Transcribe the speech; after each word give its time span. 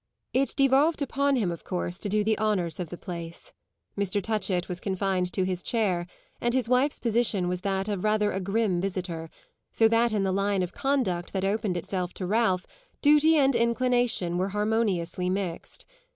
It 0.33 0.55
devolved 0.55 1.03
upon 1.03 1.35
him 1.35 1.51
of 1.51 1.63
course 1.63 1.99
to 1.99 2.09
do 2.09 2.23
the 2.23 2.35
honours 2.39 2.79
of 2.79 2.89
the 2.89 2.97
place. 2.97 3.53
Mr. 3.95 4.19
Touchett 4.19 4.67
was 4.67 4.79
confined 4.79 5.31
to 5.33 5.43
his 5.43 5.61
chair, 5.61 6.07
and 6.41 6.55
his 6.55 6.67
wife's 6.67 6.97
position 6.97 7.47
was 7.47 7.61
that 7.61 7.87
of 7.87 8.03
rather 8.03 8.31
a 8.31 8.39
grim 8.41 8.81
visitor; 8.81 9.29
so 9.71 9.87
that 9.89 10.11
in 10.11 10.23
the 10.23 10.31
line 10.31 10.63
of 10.63 10.73
conduct 10.73 11.33
that 11.33 11.45
opened 11.45 11.77
itself 11.77 12.15
to 12.15 12.25
Ralph 12.25 12.65
duty 13.03 13.37
and 13.37 13.55
inclination 13.55 14.39
were 14.39 14.49
harmoniously 14.49 15.29
mixed. 15.29 15.85